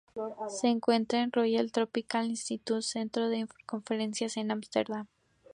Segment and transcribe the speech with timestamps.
[0.47, 5.05] Se encuentra en el Royal Tropical Institute centro de conferencias en Ámsterdam.